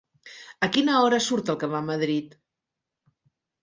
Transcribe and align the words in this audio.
A 0.67 0.69
quina 0.77 0.95
hora 1.03 1.21
surt 1.27 1.53
el 1.55 1.61
que 1.65 1.71
va 1.77 1.81
a 1.85 1.89
Madrid? 1.93 2.37